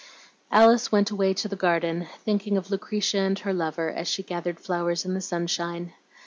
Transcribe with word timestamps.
Alice 0.51 0.91
went 0.91 1.11
away 1.11 1.31
to 1.35 1.47
the 1.47 1.55
garden, 1.55 2.07
thinking 2.25 2.57
of 2.57 2.71
Lucretia 2.71 3.19
and 3.19 3.37
her 3.37 3.53
lover, 3.53 3.91
as 3.91 4.07
she 4.07 4.23
gathered 4.23 4.59
flowers 4.59 5.05
in 5.05 5.13
the 5.13 5.21
sunshine. 5.21 5.93